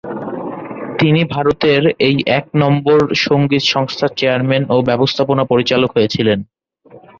তিনি 0.99 1.21
ভারতের 1.33 1.83
এই 2.07 2.17
এক 2.37 2.45
নম্বর 2.55 2.99
সংগীত 3.25 3.63
সংস্থার 3.73 4.11
চেয়ারম্যান 4.19 4.63
ও 4.69 4.87
ব্যবস্থাপনা 4.89 5.43
পরিচালক 5.43 5.89
হয়েছিলেন। 5.93 6.39